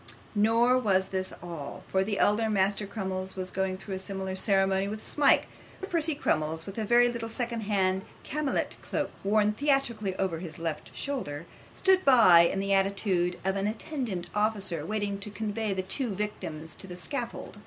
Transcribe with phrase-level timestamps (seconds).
[0.33, 4.87] Nor was this all, for the elder Master Crummles was going through a similar ceremony
[4.87, 9.53] with Smike; while Master Percy Crummles, with a very little second hand camlet cloak, worn
[9.53, 11.45] theatrically over his left shoulder,
[11.75, 16.73] stood by, in the attitude of an attendant officer, waiting to convey the two victims
[16.73, 17.59] to the scaffold.